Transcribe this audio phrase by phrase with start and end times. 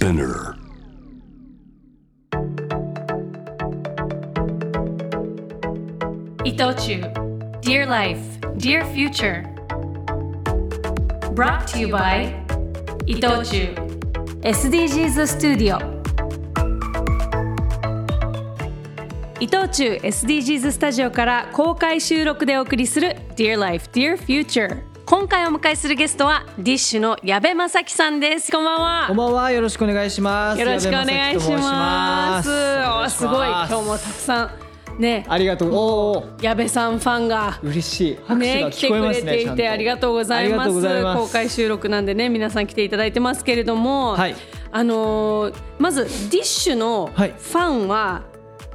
[0.00, 0.54] Spinner.
[6.42, 7.02] 伊藤忠
[7.60, 8.18] Dear Life,
[8.56, 9.44] Dear Future
[11.34, 12.32] Brought to you by
[13.04, 13.74] 伊藤忠
[14.40, 15.78] SDGs スタジオ
[19.38, 28.52] 伊藤忠 SDGs スタジオから公開収録でお送りする Dear Life, Dear Future 今回お迎えするゲストはディッシュの矢部正樹さんです。
[28.52, 29.04] こんばんは。
[29.08, 30.60] こんばんは、よろしくお願いします。
[30.60, 32.48] よろしくお願いします。
[32.48, 33.26] おす。
[33.26, 33.48] ごい。
[33.48, 34.44] 今日日もたくさ
[34.96, 35.26] んね。
[35.28, 35.74] ありがとう。
[35.74, 35.78] お
[36.12, 38.18] お、矢部さんファンが嬉しい。
[38.24, 39.32] 拍手ね、が来てく聞こえますね。
[39.32, 40.52] れていてありがとうございます。
[40.52, 41.20] ありがとうございます。
[41.22, 44.36] 公開収録なんでね皆さん来ていただいてますけれども、はい。
[44.70, 47.34] あのーまずディッシュのフはい。
[47.36, 48.22] ァンは、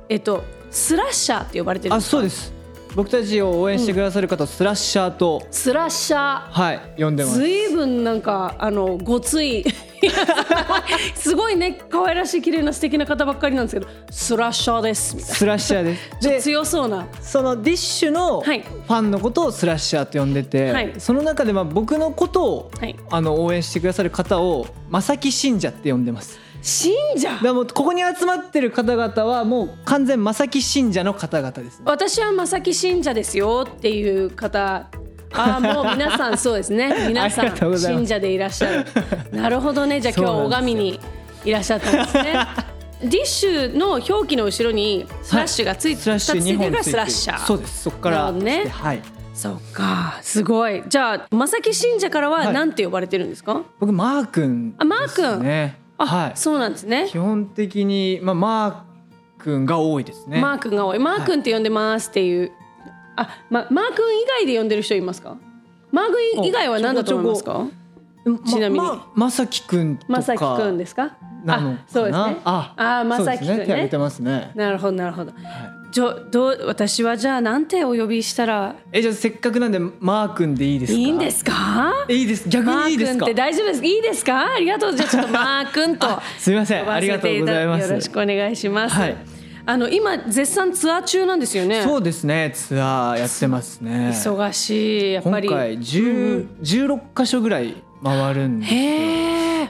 [0.10, 2.12] えっとスラッシャーって呼ばれてるんあ、ですか？
[2.18, 2.54] そうです。
[2.96, 7.36] 僕たちを応援してくださる方、スラッシャーと、スラッシャーはい、呼んでます。
[7.40, 9.66] ずいぶんなんかあのごつい
[11.16, 16.10] すごいね可愛らしい綺麗な素敵な方ばっかりなんですけどスラッシャーですみたいスラッシャーです。
[16.26, 26.40] な で、強そうなそのディッシュのフはいァンのことをスラッシャーと呼んでて、はいその中でまあ僕のことを、はいあの応援してくださる方を正木信者って呼んでます。
[26.66, 27.40] 信者。
[27.44, 31.84] だもうここに集まってる方々はもう完全正木信者の方々ですね。
[31.86, 34.90] 私は正木信者ですよっていう方。
[35.32, 36.94] ああもう皆さんそうですね。
[37.08, 38.86] 皆さん信者でいらっしゃる。
[39.32, 40.02] なるほどね。
[40.02, 41.00] じゃあ今日拝みに
[41.44, 42.48] いらっしゃったんですね。
[43.04, 46.92] ディッシュの表記の後ろにスラッシュがついて、スラッシュ二つついてるから2本ついて。
[46.92, 47.46] るスラッシャー。
[47.46, 47.84] そうです。
[47.84, 48.66] そこからね。
[48.72, 49.02] はい。
[49.36, 50.18] そっか。
[50.24, 50.82] すごい。
[50.88, 52.54] じゃあ正木信者からははい。
[52.54, 56.32] 何て呼ばれてるんですか、僕マー君あマー君はい。
[56.36, 57.08] そうなんですね。
[57.10, 60.42] 基本的にまあマー君が多いですね。
[60.42, 61.00] マー君が多い。
[61.00, 62.52] マー君って呼んでますっていう、
[63.16, 65.38] あ、ま、マー君以外で呼んでる人いますか？
[65.92, 67.68] マー君以外は何だと思いますか？
[68.26, 68.86] まちなみに。
[68.86, 70.12] ままさき君とか。
[70.12, 71.18] まさきくんですか？
[71.44, 71.80] なのかな？
[71.80, 72.42] あそうですね。
[72.44, 74.52] あ、あまさきくんそうです手挙げねてますね。
[74.56, 75.32] なるほどなるほど、
[75.92, 78.76] じょどう私はじゃあなんてお呼びしたら？
[78.92, 81.00] えじゃあせっかくなんでマー君でいいですか？
[81.00, 81.94] いいんですか？
[82.10, 82.50] えいいです。
[82.50, 83.26] 逆にいいですか？
[83.26, 83.34] 君って。
[83.34, 83.86] 大丈夫です？
[83.86, 84.54] いいですか？
[84.56, 86.08] ありがとうじゃあちょっと マー君と
[86.38, 86.90] すみません。
[86.92, 87.90] ありがとうございます。
[87.90, 89.16] よろしくお願いします、はい
[89.68, 91.82] あの今絶賛ツアー中なんですよね？
[91.82, 92.52] そうですね。
[92.54, 94.12] ツアーやってますね。
[94.14, 97.74] 忙しいやっぱり今回十十六箇所ぐらい
[98.06, 98.80] 回るんですよ。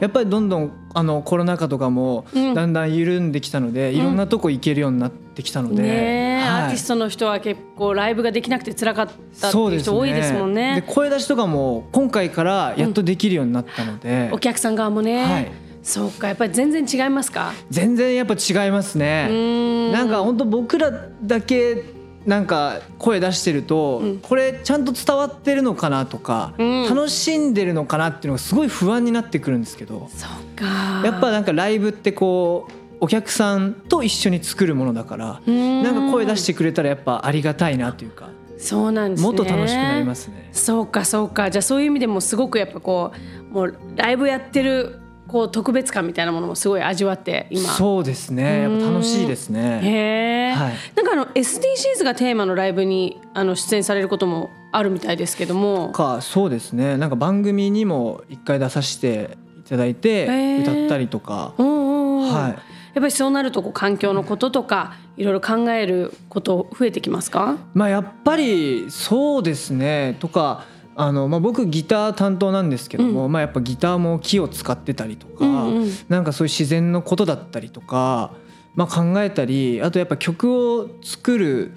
[0.01, 2.53] やっぱりどんどんあのコロナ禍とかもうん。
[2.53, 6.63] だんだん緩んできたので、いろんなとこ行けるようになってきたので、ねえ、はい。
[6.63, 9.07] アーティストの人は結構ライブができなくて辛かっ
[9.39, 10.81] たっていう人多いですもんね。
[10.85, 15.51] で声出しとかも今回からやっとできるようになったので、お客さん側もね、はい。
[15.81, 17.53] そうかやっぱり全然違いますか？
[17.69, 19.91] 全然やっぱ違いますうね。
[19.91, 20.91] なんか本当僕ら
[21.23, 21.83] だけ
[22.25, 24.17] なんか声出してると、うん。
[24.19, 26.83] これちゃんと伝わってるのかなとか、うん。
[26.89, 31.01] 楽しんでるのかなっていうのがすごい不安になってくるんですけどそうか。
[31.03, 39.27] やっぱなんかライブってこうお客さんと一緒に作るものだからななんか声出してくれたらやっぱありがたいなというかそうなんですね。
[39.27, 40.49] もっと楽しくなりますね。
[40.53, 41.51] そうかそうか。
[41.51, 43.11] じゃあそういう意味でもすごくやっぱこ
[43.51, 47.69] うもうライブやってるこう特別感みたいなものもすごい味わって今。
[47.69, 48.67] そうですね。
[48.69, 49.81] 楽しいですね。
[49.83, 50.73] へえ、はい。
[50.95, 55.89] なんかあの SDGs がテーマのライブにあの出演されることもあるみたいですけども。
[55.89, 56.97] かそうですね。
[56.97, 60.61] なんか番組にも一回出させていただいてー。
[60.61, 62.61] 歌ったりとか、はい。
[62.93, 67.57] やっぱりそうなるとこう環境のこととかいろいろ考えること増えてきますか？
[67.73, 70.15] まあやっぱりそうですね。
[70.19, 70.63] とか
[70.95, 78.31] あの、まあ、僕ギター担当なんですけども、まあ、やっぱギターも木を使ってたりとか、うんうんなんかそういう自然のことだったりとか、
[78.75, 81.71] まあ、考えたりあとやっぱ曲を作る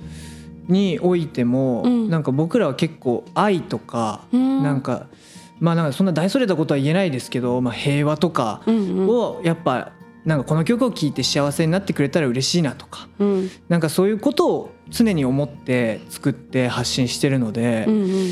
[0.69, 2.11] においても、うん。
[2.11, 4.63] なんか僕らは結構愛とか、うん。
[4.63, 5.09] なんか
[5.61, 9.09] まあなんかそんな大それたことは言えないですけど、まあ、平和とかうんうん。
[9.09, 9.93] をやっぱ
[10.25, 13.09] なんかこの曲を聴いて幸せになってくれたら嬉しいなとか。
[13.19, 13.51] うん。
[13.69, 18.31] なんかそういうことを常に思って作って発信してるのでう、んうん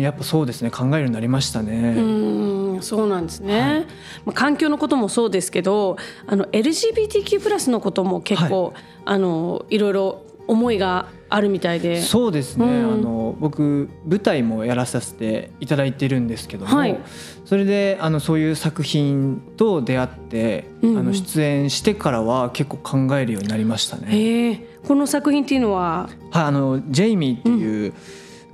[0.00, 0.70] やっぱそうですね。
[0.70, 1.94] 考えるようになりましたね。
[1.96, 3.80] うんうんそうなんですね、はい。
[3.80, 3.86] ま
[4.30, 5.96] あ、環境のこともそうですけど
[6.26, 12.02] あの LGBTQ+ のことも結構、あのいろいろ思いがあるみたいで。
[12.02, 12.94] そうですね、うん。
[12.94, 16.98] あの僕舞台もやらさせていただいてるんですけども、はい。
[17.44, 20.98] それであのそういう作品と出会って、うんうん。
[20.98, 24.66] あの出演してからは結構考えるようになりましたね。
[24.86, 26.10] この作品っていうのは？
[26.30, 27.94] はい、あのジェイミーっていう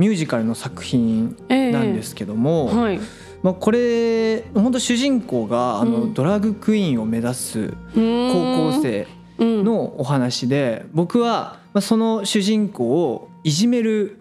[0.01, 2.99] ミュージカルの作品なんですけども、はい。
[3.43, 6.15] まあ、これ本当主人公があの、うん。
[6.15, 9.07] ドラッグクイーンを目指す高校生
[9.39, 14.19] 生のお話で僕はまあその主人公をいじめる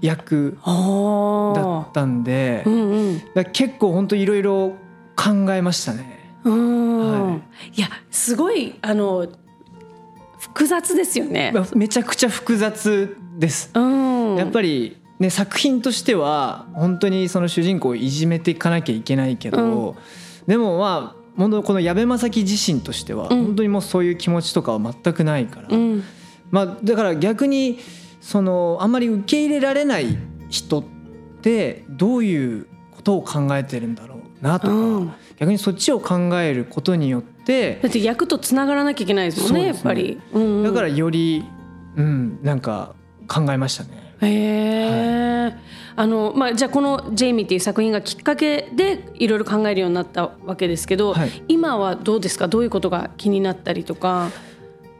[0.00, 3.22] 役だあったんであうんうん。
[3.52, 4.76] 結構本当いろいろ
[5.14, 6.18] 考えましたね。
[6.44, 7.40] ううん、、は
[7.74, 9.28] いやすごいあの
[10.38, 11.52] 複雑ですよね。
[11.52, 13.70] まあめちゃくちゃ複雑です。
[13.74, 19.96] うん、やっぱりね作品としては本当にその主人公をいじめていかなきゃいけないけど、
[20.46, 23.44] でもまあ本当この矢部正樹自身としてはうん。
[23.44, 26.02] 本当にもうそういう気持ちとかは全くないから、うん。
[26.50, 27.78] まあだから逆に
[28.20, 30.18] そのあんまり受け入れられない
[30.48, 30.84] 人っ
[31.42, 32.66] てどういう
[32.96, 35.12] ことを考えてるんだろうなとか、うん。
[35.36, 39.66] 逆にそっちを考えることによってだって役とつながらなきゃいけないですもんね。
[39.68, 40.20] やっぱり。
[40.32, 40.64] うんうん。
[40.64, 41.44] だからより
[41.96, 42.94] うんなんか
[43.28, 44.07] 考えましたね。
[44.20, 45.54] へえ、
[45.96, 51.30] あのまあ、じゃあこの「ジェイミー」っていう作品がきっかけでいろいろ考えるようになったわけですけど、はい。
[51.48, 52.48] 今はどうですか？
[52.48, 54.30] どういうことが気になったりとか？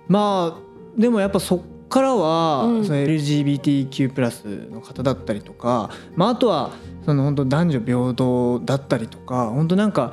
[0.08, 2.84] まあでもやっぱそっからは、うん。
[2.84, 6.70] その LGBTQ+ プラスの方だったりとか、まあ、あとは
[7.04, 10.12] その本当男女平等だったりとか本当なんか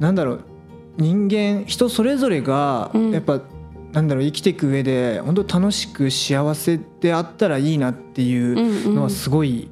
[0.00, 0.40] なんだろう
[0.98, 3.10] 人間人それぞれがうん。
[3.10, 3.40] やっぱ、
[3.94, 9.68] なんだろう生きていく上で本当楽しく幸せであったらいいなっていうのはすごい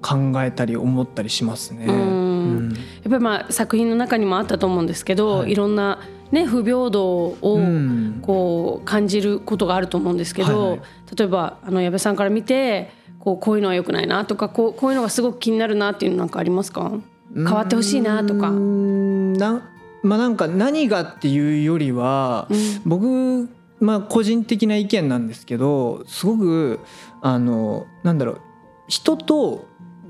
[0.00, 1.84] 考えたり思ったりしますね。
[1.86, 1.94] うん。
[1.94, 2.72] うん。
[2.72, 5.52] やっぱりまあ作品の中にもあったと思うんですけど、はい。
[5.52, 6.00] い、ろんな、
[6.32, 8.20] ね、不平等をうん。
[8.22, 10.80] こう感じることがあると思うんですけど、はいはい。
[11.16, 16.92] 例えばあの矢部さんから見てこうこういうのは良くないなとかこうこういうのがすごく気になるなっていうのなんかありますか？
[17.34, 18.48] 変わってほしいなとか。
[18.48, 19.32] うーん。
[19.34, 19.62] な
[20.02, 22.58] まあなんか何がっていうよりは、うん。
[22.86, 23.48] 僕
[23.80, 26.80] まあ個人的な意見なんですけどすごく
[27.22, 28.40] あのなんだろう
[28.88, 29.66] 人と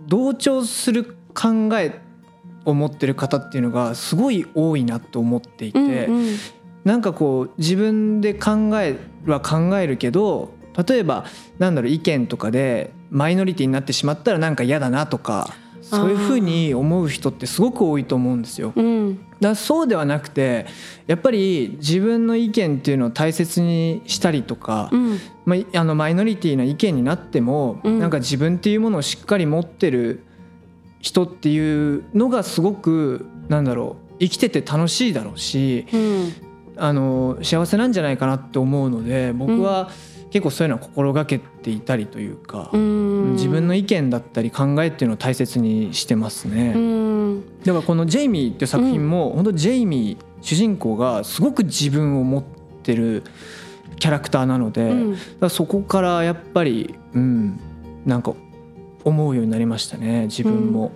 [0.07, 2.01] 同調する考え
[2.65, 6.37] を持ってる方っていうのがすごい多いなと思っていて、うんうん。
[6.85, 10.55] なんかこう自分で考えは考えるけど
[10.89, 11.27] 例えば
[11.59, 15.53] なんだろう意見とかでマイノリティになってしまったらなんか嫌だなとか
[15.89, 18.73] そういうふうに思う人ってすごく多いと思うんですよ。
[18.77, 19.17] うん。
[19.17, 20.67] だからそうではなくて
[21.07, 25.19] やっぱり自分の意見っていうのを大切にしたりとか、うん。
[25.47, 27.99] まあ、あのマイノリティな意見になっても、うん。
[27.99, 30.23] なんか自分っていうものをしっかり持ってる
[31.01, 36.33] 人っていうのがすごくなんだろう生きてて楽しいだろうしうん。
[36.81, 39.91] あの幸せなんじゃないかなって思うので僕は
[40.31, 43.33] 結構そういうのは心がけていたりというか、うん。
[43.33, 46.73] 自分の意見だったり考えっていうのを大切にしてますね。
[46.77, 47.43] うん。
[47.65, 52.43] だからこの「ジェイミー」っていう作品も、本当ジェイミー主人公がすごく自分を持っ
[52.83, 53.23] てる
[53.99, 54.91] キャラクターなので、
[55.41, 55.51] うん。
[55.51, 57.59] そこからやっぱりうん
[58.05, 58.35] なんか
[59.05, 60.93] 思うようになりましたね自分も。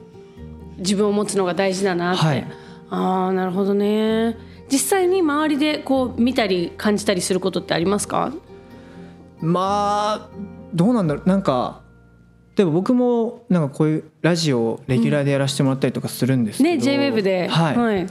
[0.78, 2.46] 自分を持つのが大事だなって、はい。
[2.90, 4.36] ああなるほどね。
[4.70, 8.32] 実際に周りでこう見たり感じたりすることってありますか？
[9.42, 10.28] まあ
[10.72, 11.28] どうなんだろう。
[11.28, 11.82] なんか
[12.56, 17.76] でも僕もなんかこういうラジオをレギュラーでやらせてもらったりとかするんですけど、ね JWEB で、はい。
[17.76, 18.06] はい。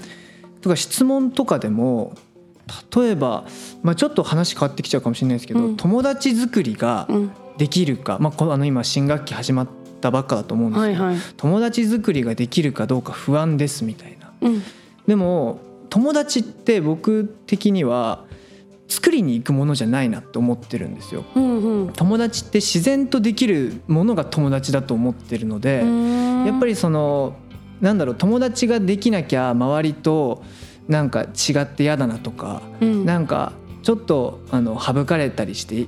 [0.61, 2.13] とか質問とかでも
[2.95, 3.45] 例えば、
[3.81, 5.77] まあ、ちょっと話変わってきちゃうかもしれないですけど、うん。
[5.77, 7.31] 友達作りがうん。
[7.57, 9.67] できるか、まあ、このあの今新学期始まっ
[9.99, 11.21] たばっかだと思うんですけど、はいはい。
[11.37, 14.31] 友達作りができるかどうか不安ですみたいな。
[14.41, 14.63] うん。
[15.05, 18.25] でも友達って僕的には
[18.91, 21.23] 作りに行くものじゃないなって思ってるんですよ。
[21.35, 21.93] うんうん。
[21.93, 25.83] 友達って自然とできるものが友達だと思ってるので、
[26.45, 27.35] やっぱりりその
[27.79, 30.43] なんだろう友達ができなきゃ周りと
[30.87, 33.05] なんか違って嫌だなとか、うん。
[33.05, 35.87] なんかちょっとあの省かれたりして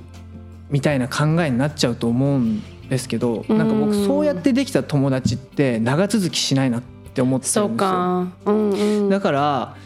[0.70, 6.82] みたいな考えになっちゃうと思うんですけど、なんか僕そうやってできた友達って長続きしないなっ
[7.12, 7.68] て思ってるんですよ。
[7.68, 8.28] そうか。
[8.46, 9.08] うんうん。
[9.08, 9.76] だから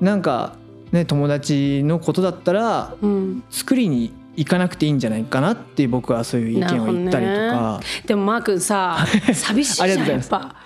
[0.00, 0.56] なんか
[0.92, 3.42] ね友達のことだったらうん。
[3.50, 7.80] 作りに行かなくていいんじゃないかなっていう僕はそういう意見を言ったりとか。
[8.06, 10.32] でもマー君さ寂しいじゃんありがとうございます。
[10.32, 10.56] やっぱ。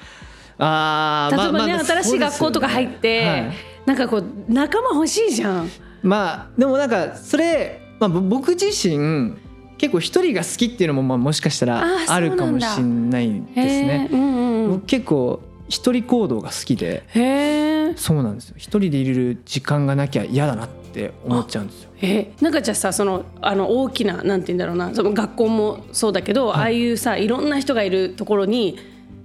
[0.59, 3.53] あー例えばね、まあまあ新しい学校とか入って、はい。
[3.87, 5.71] なんかこう仲間欲しいじゃん。
[6.03, 9.35] まあでもなんかそれ、まあ、ぼ僕自身
[9.79, 14.09] 結構一人が好きっていうのもまあもしかしたらあるかもしれないですね。
[14.11, 14.15] へ。
[14.15, 17.03] ーうんうん結構一人行動が好きで
[17.97, 18.55] そうなんですよ。
[18.57, 21.91] 一人でいる時間がなきゃ嫌だなって思っちゃうんですよ。
[22.03, 24.95] えなんかじゃあさそのあの大きななんて言うんだろうな。
[24.95, 28.79] その学校もそうだけど、ああいうさいろんな人がいるところに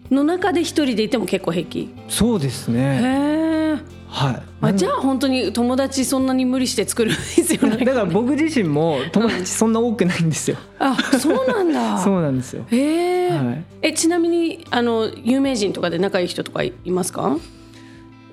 [0.10, 1.94] の中で一人でいても結構平気。
[2.10, 3.82] そうですへね。
[4.12, 4.41] えはい。
[4.62, 10.58] あじゃあ本当に友達そんなに無理して作る必要ない だから僕自身も友達そんな多くないんですよ。
[10.80, 12.65] あそうなんだ そうなんですよ。
[12.70, 17.38] へえ、はいえちなみにあの有名人とかで仲いい人とかいいますか？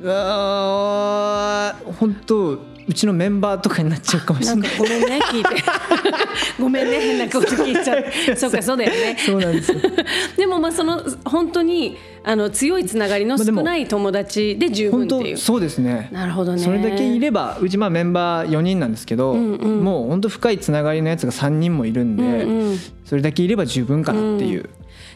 [0.00, 2.58] うわー本当
[2.88, 4.71] うちのメンバーとかになっちゃうかもしれない。
[4.78, 5.50] ごめんね聞いて
[6.59, 9.78] ごめんね変なこと聞いちゃってそうかそうだよねそうなんですよ。
[10.37, 16.09] でもまあその本当にあの強いつながりの少ない友達で十分本っていう、当そうですね。
[16.12, 22.30] なるほどねそれだけいればうちまあメンバー4人なんですけど、んうんもう本当深いつながりのやつが3人もいるんで、うん
[22.71, 24.68] うんそれだけいれば十分かなっていう。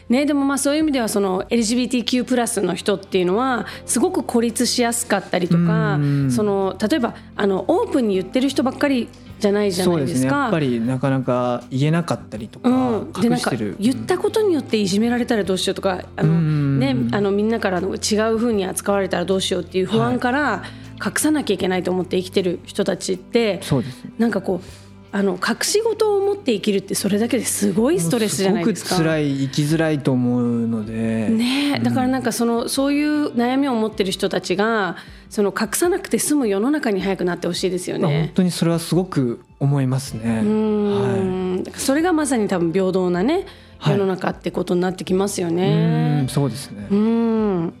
[0.09, 6.31] ね、でもまあそういう意味ではその LGBTQ+ プラスの人っていうのはすごく孤立しやすかったりとかうん。
[6.31, 9.07] その例えばあのオープンに言ってる人ばっかり
[9.39, 10.19] じゃないじゃそないですか。
[10.19, 10.31] すね。
[10.31, 16.79] やっぱりなかなか言えなかったりとか、うん、でなんか言ったことによっていじめられたらどうしようとかあの、うん。
[16.79, 20.63] ね、あのみんなからの違う風に扱われたらどうしようっていう不安から
[21.03, 24.03] 隠さなきゃいけないと思って生きてる人たちってそうです。
[24.03, 24.82] ねなんかこう
[25.15, 28.89] あの隠し事を持って生きるってそれだけですごいストレスじゃないですか。
[28.89, 34.95] すごく辛い生きづらいと思うので、ねえだからなんかそのそういう悩みを持ってる人たちが
[35.29, 38.31] その隠さなくて済む世の中に早くなってほしいですよまあ本ね。
[38.33, 40.41] 当にそれはすごく思いますね。
[40.43, 43.45] うはいそれがまさに多分平等なね
[43.77, 46.27] はい世の中ってことになってきますようねん。
[46.27, 46.87] そうですね。
[46.89, 47.73] うん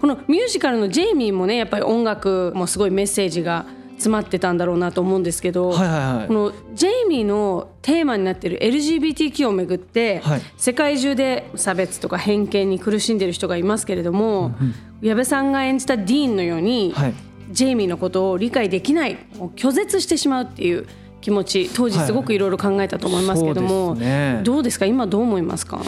[0.00, 3.64] このミュージカルのジェイミーもねやっぱり音楽もすごいメッセージが
[4.04, 6.28] 詰まってたんだろうなと思うんですけど、はいはいはい。
[6.28, 10.42] このジェイミーのテーマになっている LGBTQ をめぐって、はい。
[10.56, 14.54] 世界中で差別とか偏見に苦しんでいる人がいますけれども、
[15.00, 17.14] 矢部さんが演じたディーンのように、はい。
[17.50, 19.18] ジェイミーのことを理解できない
[19.56, 20.86] 拒絶してしまうっていう
[21.20, 24.40] 気持ち当時すごくいろいろ考えたと思いますけども、そうですね。
[24.44, 24.86] どうですか？
[24.86, 25.80] 今どう思いますか？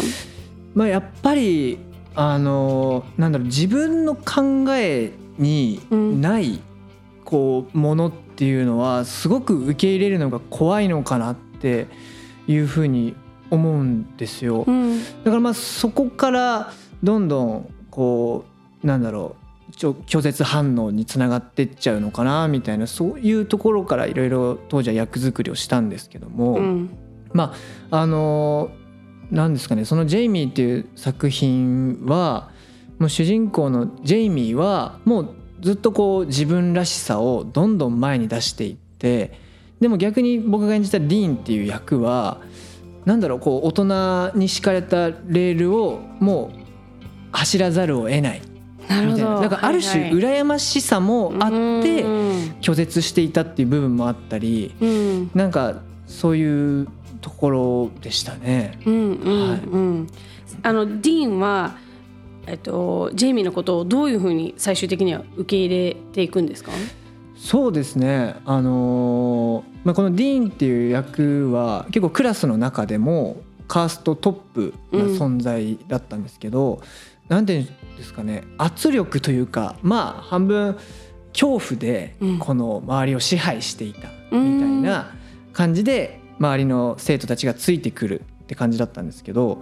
[0.75, 1.78] まあやっぱり
[2.14, 6.61] あのなんだろう自分の考えにないこ
[7.73, 11.88] うものっていうのはすごく受け入れるのが怖いのかなって
[12.47, 13.14] いうふうに
[13.50, 14.64] 思うんですよ。
[14.66, 18.45] うんだからまあそこからどんどんこ
[18.83, 26.90] うなんだろう拒絶反応につながってっちゃうのかなみたいなそういうところからいろいろ当時は役作りをしたんですけども、うん
[27.33, 27.54] ま
[27.90, 28.71] ああの
[29.30, 32.50] なんですかねその「ジェイミー」っていう作品は
[32.99, 35.35] もう主人公のジェイミーはもう
[35.66, 39.32] ずっとこう自分らしさをどんどん前に出していって
[39.80, 42.40] でも逆に僕が演じたディーンっていう役は
[43.04, 46.58] なんだろうこう大人に敷かれたレールをもう
[47.32, 48.42] 走らざるを得ない。
[48.88, 49.25] なるほど。
[49.25, 49.40] な。
[49.40, 50.40] なんかある種はいはい。
[50.40, 55.30] 羨ましさもあってうん拒絶していたっていう部分もあったりうん。
[55.35, 56.87] なんかそういう
[57.20, 58.78] ところでしたね。
[58.87, 59.61] うんうんはい。
[59.62, 60.06] うん
[60.62, 61.76] あのディーンは、
[62.46, 66.72] えっと、ジェイミーのことをどういうふうに最終的には受け入れていくんですか？
[67.36, 68.36] そうですね。
[68.44, 73.36] あのーまあ、このディーンっていう役は結構クラスの中でも
[73.68, 76.80] カーストトップな存在だったんですけど、
[77.28, 78.44] なんていうんですかね。
[78.58, 80.76] 圧力というかまあ半分
[81.32, 82.38] 恐怖でうん。
[82.38, 85.14] この周りを支配していたみたいな
[85.52, 89.60] 感じで周りの生徒たちがついてくるって感じだったんですけど、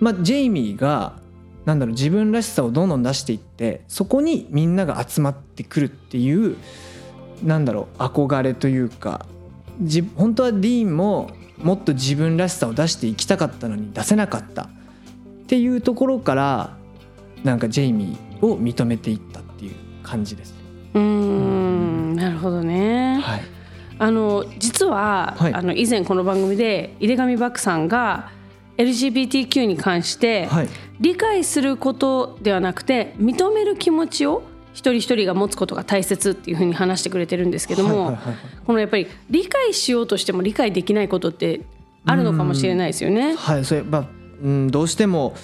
[0.00, 1.18] まあ、ジェイミーが
[1.64, 6.56] なんだろう自分らしさをどんどん出していってそこにみんなが集まってくるっていう
[7.42, 9.26] なんだろう憧れというか
[9.80, 14.66] じ本当はディーンももっと自分らしさを出していきたかったのに出せなかったっ
[15.46, 16.76] ていうところから
[17.42, 20.54] なんかジェイミーを認めていったっていう感じです。
[20.94, 23.20] うーんなるほどね。
[23.22, 23.42] はい、
[23.98, 28.30] あの実は、はいあの以前この番組で井手上漠さんが
[28.76, 30.68] LGBTQ に関して、はい。
[31.00, 38.18] 理解することではなくて認める気持ちを一人一人が持つことが大切っていうふうに話してくれてるんですけども、
[38.66, 41.60] このやっぱり理解しようとしても理解できないことって
[42.04, 43.34] あるのかもしれないですよね。
[43.36, 44.08] はい、それまあ、
[44.42, 45.34] うん、どうしても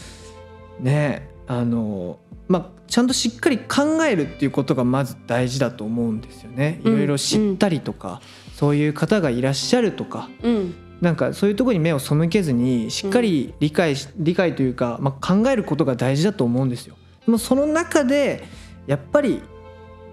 [0.81, 2.19] ねあの
[2.49, 6.81] まあちゃんとしっかり考えるっていうことがまず大事だと思うんですよね。
[6.85, 6.97] いうん。
[6.97, 8.21] ろいろ知ったりとか、
[8.55, 16.97] そういう方がいらっしゃるとか、うんなんかそういうところに目を背けずにしっかり理解し、理解というか、まあ、考えることが大事だと思うんですよ。
[17.25, 18.45] でもその中で
[18.87, 19.43] やっぱり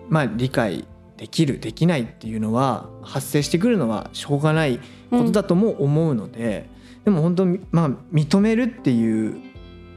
[0.10, 0.86] まあ理解
[1.18, 4.80] できるできないっていうのは発生してくるのはしょうがない
[5.10, 6.70] ことだとも思うので、
[7.04, 9.42] でも本当にまあ認めるっていう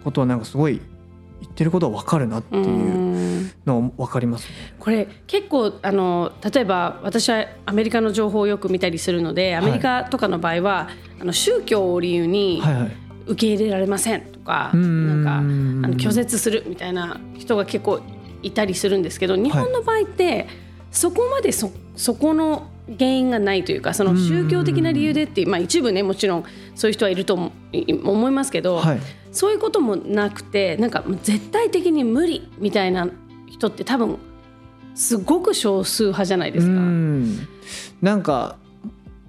[0.02, 0.80] ことはなんかすごい
[1.40, 4.54] 言ってることは分かるなっていううんのは分かりますね。
[4.78, 10.88] これ結構あの例えば私はアメリカの情報をよく見たりするのでアメリカとかの場合は、
[11.20, 12.96] あの宗教を理由にはいはい。
[13.26, 18.00] 受け入れられませんとか、うんなんかあの拒絶するみたいな人が結構
[18.42, 20.48] いたりするんですけど日本の場合って、
[20.90, 26.44] そこまでそそこの原因がないというかその宗教的な理由でっていう、まあ、一部ねもちろん
[26.74, 29.00] そういう人はいると思い思いますけど、はい。
[29.32, 33.08] そういうこともなくてなんか絶対的に無理みたいな
[33.48, 34.18] 人って多分
[34.94, 36.72] すごく少数派じゃないですか。
[36.72, 37.48] うん。
[38.02, 38.56] なんか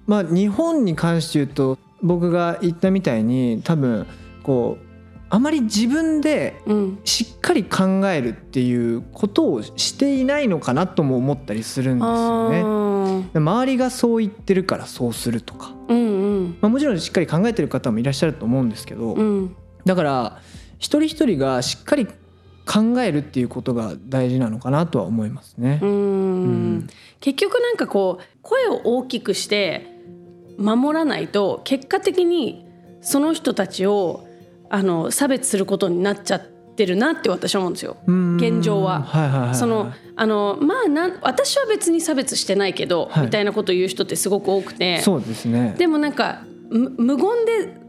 [0.07, 4.07] まあ日本に関して言うと僕が言ったみたいに多分
[4.43, 4.85] こう
[5.29, 6.99] あまり自分でうん。
[7.05, 13.29] しっかり考えるっていうことをしていないのかなとも思ったりするんですよね。
[13.33, 16.57] 周りがそう言ってるからそうするとか、ーうんうん。
[16.61, 20.41] まあ、もちろんしっかり考えてる方もいらっしゃると思うんですけど、うんだから
[20.77, 22.07] 一人一人がしっかり
[22.65, 25.79] 考えるっていうことが大事なのかなとは思いますね。
[25.81, 25.85] う。
[25.85, 25.89] ん。
[25.89, 26.43] う
[26.77, 26.87] ん。
[27.19, 29.87] 結局なんかこう声を大きくして
[30.57, 32.65] 守らないと結果的に
[33.01, 34.25] その人たちを
[34.69, 36.45] あの差別することになっちゃっ
[36.75, 37.97] てるなって私は思うんですよ。
[38.07, 38.37] うん。
[38.37, 39.01] 現状は。
[39.01, 43.25] はいはいそのあのまあなん私は別に差別してないけど、はい。
[43.25, 45.01] みたいなことを言う人ってすごく多くて。
[45.01, 45.75] そうですね。
[45.77, 47.80] でもなんかむ無言で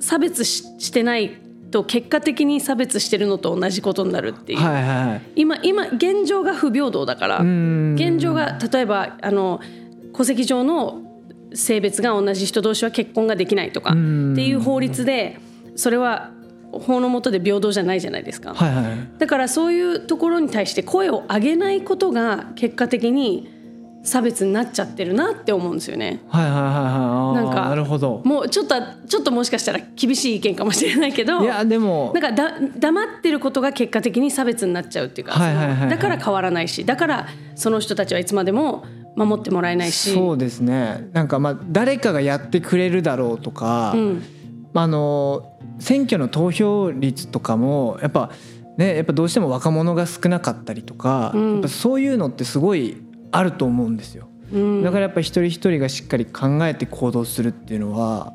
[0.00, 1.36] 差別ししてない
[1.70, 5.22] と結果的に差別してるのと同じことになるっていう、はいはいはい。
[5.36, 9.60] 今今現状が不平等だから、うん現状が例えばあの
[10.16, 11.02] 戸籍上の
[11.54, 15.38] 性別が同じ人同士は結婚ができないとかってうんいう法律で
[15.76, 16.30] それは
[16.72, 18.54] 法の下で平等じゃないじゃないですか。
[18.54, 19.08] はいはい。
[19.18, 23.48] だからそういうところに対して声を上げないことが結果的に
[24.02, 26.22] 差別になっちゃってるなって思うんですよね。
[26.28, 27.44] はいはいはいはい。
[27.44, 28.22] なんかなるほど。
[28.24, 28.74] もうちょっと
[29.06, 38.84] ちょっともしかしたら厳しい意見かもしれないけどいやでもなんかだ黙ってることが結果的に差別になっちゃうっていうか、はいはいはいはいだから変わらないしだからその人たちはいつまでも
[39.16, 41.08] 守ってもらえないしそうですね。
[41.12, 44.22] なんかまあ誰かがやってくれるだろうとか、うん
[44.72, 48.30] まああの選挙の投票率とかもやっぱ
[48.76, 52.96] ねやっぱどうしても若者が少なかったりとか、うんやっぱそういうのってすごい
[53.32, 54.28] あると思うんですよ。
[54.52, 58.32] うんだからやっぱ一人一人がしっかり考えて行動するっていうのは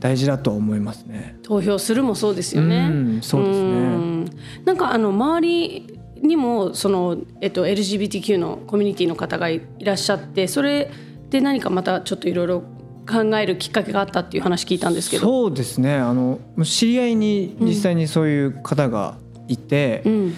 [0.00, 1.36] 大事だとは思いますね。
[1.42, 2.88] 投票するもそうですよね。
[2.90, 4.24] うんそうですねん
[4.64, 10.90] なんかあの周りにもその、えっと、LGBTQ のコミュニティの方がいらっしゃってそれ
[11.30, 12.60] で何かまたちょっといろいろ
[13.08, 15.22] 考えるきっかけがあったっていう話聞いたんですけど。
[15.22, 19.16] そうですねあの知り合いに実際にそういう方が
[19.48, 20.34] いて、うん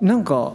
[0.00, 0.54] なんか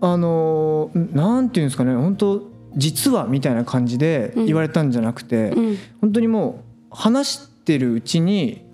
[0.00, 2.42] あのなんていうんですかね本当
[2.76, 5.78] 実はみたいな感じで言われたんじゃなくて、うん。
[6.00, 8.64] 本当にもう話してるうちに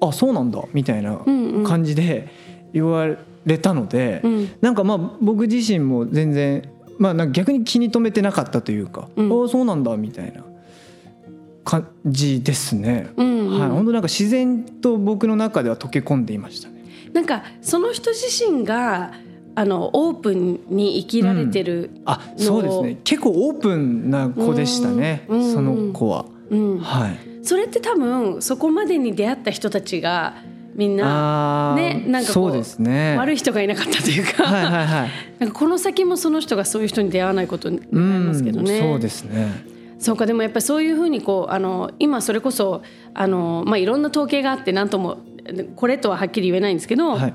[0.00, 1.64] あそうなんだみたいなうんうん。
[1.64, 2.28] 感じで
[2.72, 3.06] 言わ
[3.44, 4.50] れたので、うん。
[4.60, 6.68] なんかまあ僕自身も全然
[6.98, 9.42] まあ逆に気に留めてなかったというか、うん。
[9.42, 10.44] ああそうなんだみたいな
[11.64, 13.10] 感じですね。
[13.16, 13.60] うんうん。
[13.60, 16.82] はい、本当なんか自然と僕の中では溶け込んでいましたね。
[17.12, 19.12] なんかその人自身が
[19.54, 23.00] あのオープンに生きられてる、あ、そうですね。
[23.04, 25.24] 結構オープンな子でしたね。
[25.28, 26.24] うんうんその子は。
[26.50, 27.18] うんはい。
[27.42, 30.36] それって多分そこまでに出会った人たちが
[30.74, 33.16] みんなああ、ねなんかこうそうですね。
[33.16, 35.10] 悪い人がいなかったというか、はいはいはい。
[35.38, 38.78] なんかこの先もその人がそういう人に出会わないことになりますけどね。
[38.78, 39.72] うんそうですね。
[39.98, 42.82] そうかでもやっぱりそういうふうにこうあの今それこそ
[43.14, 45.18] あの、まあ、いろんな統計があって何とも
[45.76, 47.34] これとははっきり言えないんですけど、はい。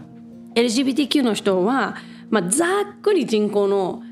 [0.55, 1.95] LGBTQ の人は、
[2.29, 4.03] まあ、ざっくり人口の、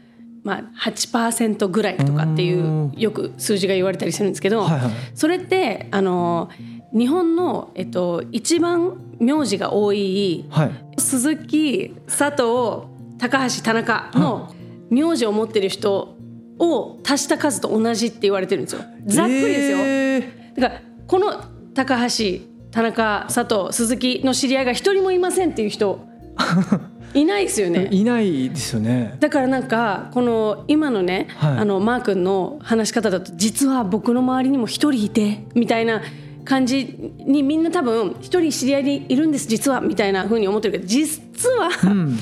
[0.44, 6.50] まあ、8%ぐらいとかっていううんよく数字が言われたりするんですけど、はいはいそれってあの
[6.94, 10.72] 日本の、えっと、一番名字が多いはい。
[10.98, 14.56] 鈴木佐藤高橋田中の
[14.90, 16.16] 名字を持ってる人
[16.58, 18.82] を足した数と同じって言われてるんですよ。
[19.08, 19.78] ざっくりですよ。
[19.80, 21.44] えだからこの
[21.74, 22.40] 高橋
[22.72, 26.08] 田中佐藤鈴木の知り合いが一人もいませんっていう人
[27.14, 27.88] いないですよーね。
[27.92, 29.16] いないですよね。
[29.20, 36.02] だからなんかこの今のね、はいあのマー君の話し方だと実は僕の周りにも一人いてみたいな
[36.44, 42.20] 感じにみんな多分一人知り合いにいるんです実はみたいな風に思ってるけど実は、うん。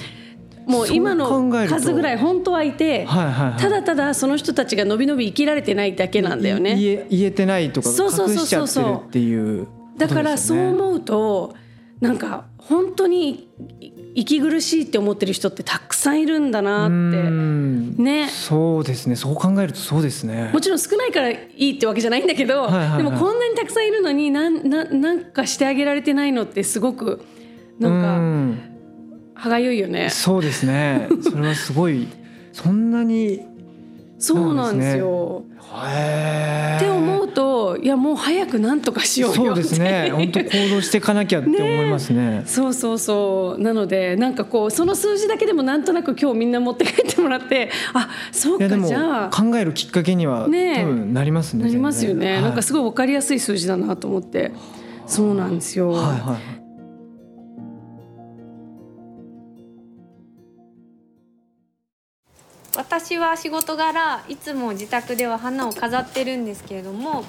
[0.65, 6.76] もう今の数ぐらい本当はいて、はいはいはいただただその人たちが伸び伸び生きられてないだけなんだよね。
[6.76, 9.67] い言え言えてないとかそうそうそう隠しちゃそうってるっていう。
[9.97, 11.54] だからそう思うと
[11.99, 13.49] なんか本当に
[14.15, 19.15] 息苦しいって思ってる人ってたくさんいるんだなうってんねそうですね。
[19.15, 20.52] そう考えるとそうですね。
[20.54, 27.26] もちろん少ないからいいってわけじゃないんだけど、でもこんなにたくさんいるのになんなんなんかしてあげられてないのってすごく
[27.80, 28.60] なんかうん
[29.34, 30.10] 歯がゆいよね。
[30.10, 31.08] そうですね。
[31.21, 32.08] それはすごい
[32.52, 33.41] そんなに
[34.19, 35.43] そうなんですよ。
[35.86, 36.92] へーって思う
[37.75, 40.12] といやもう早くなんとかしようよそうですね。
[40.13, 42.43] 本当行動していかなきゃって思いますね。
[42.45, 43.62] そうそうそう。
[43.62, 49.29] なのでなんかこうその数字だけでもなんとなく今日みんな持って帰ってもらってあそうかじゃあ。
[49.29, 50.86] 考えるきっかけには多ねえ。
[50.86, 51.63] 分なりますね。
[51.63, 52.43] なりますよね、全然。
[52.43, 54.51] なんかすごい分かりやすい数字だなと思って。
[55.05, 56.63] そうなんですよ、はいはいはい。
[62.75, 67.23] 私は仕事柄いつも自宅では花を飾ってるんですけれども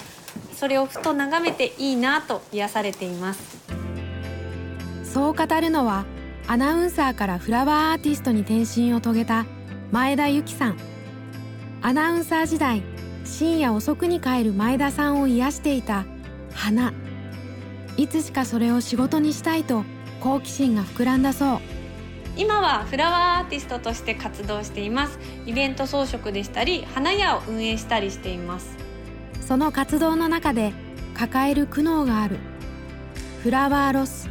[0.55, 3.59] それをふと眺めていいなと癒されています。
[5.05, 6.07] そう語るのは
[6.47, 9.47] アナウンサーからフラワーアーティストに転身を遂げた
[9.93, 10.79] 前田由紀さん。
[11.83, 12.83] アナウンサー時代
[13.25, 16.05] 深夜遅くに帰る前田さんを癒していた
[16.53, 16.93] 花。
[17.97, 19.85] いつしかそれを仕事にしたいと
[20.21, 21.61] 好奇心が膨らんだそう。
[22.37, 25.19] 今はフラワーアーティストとして活動しています。
[25.47, 28.84] イベント装飾でしたり花屋を運営したりしています
[29.47, 30.73] その活動の中で
[31.15, 32.39] 抱える苦悩がある。
[33.43, 34.31] フラワーロス。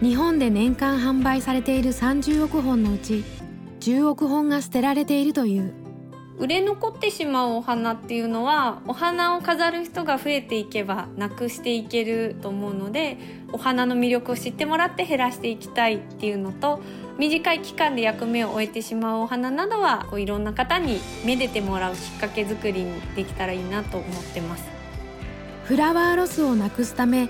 [0.00, 3.24] 日本で年間販売されている30億本のうち
[3.80, 5.81] 10億本が捨てられているという。
[6.38, 13.18] 売れ残ってしまうお花っていうのはお花を飾る人が増えていけばなくしていけると思うので
[13.52, 16.80] お花の魅力を知ってもらって減らしていきたいっていうのと
[17.18, 24.64] 短い期間で役目を終えてしまうお花などはこういろんな方にめでてもらうきっかけ作りにできたらいいなと思ってます。
[25.64, 27.28] フラワーロスをなくすため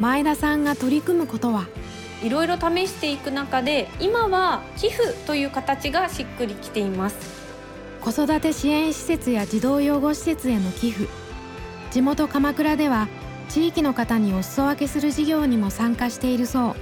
[0.00, 1.66] 前田さんが取り組むことは？
[2.22, 7.39] いろいろ試していく中で今は寄付という形がしっくりきています
[8.00, 11.08] 子育て支援施設や児童養護施設への寄付。
[11.90, 13.08] 地元鎌倉では
[13.48, 16.74] 地域の方にお裾分けする事業にも参加しているそ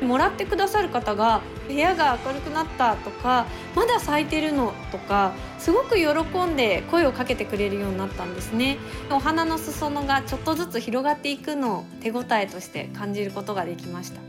[0.00, 0.04] う。
[0.04, 3.46] もらってくださる方が部屋が明るくなったとか
[3.76, 6.06] まだ咲いてるのとかすごく喜
[6.44, 8.78] んで声をかけてくれるようになったんですね。
[9.10, 14.20] お花の裾野がちょっとずつ広がっていくのを手応えとして感じることができました。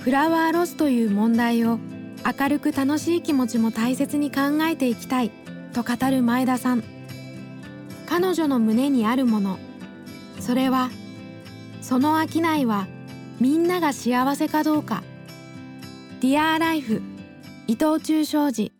[0.00, 1.78] フラワーロスという問題を
[2.26, 5.30] 明るく楽しい気持ちも大切に考えていきたい
[5.72, 6.82] と語る前田さん。
[8.06, 9.60] 彼女の胸にあるもの。
[10.40, 10.90] それは
[11.80, 12.88] その商いは
[13.38, 15.04] みんなが幸せかどうか。
[16.20, 17.00] Dear Life
[17.68, 18.72] 伊藤忠商事。